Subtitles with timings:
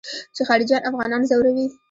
[0.35, 1.67] چې خارجيان افغانان ځوروي.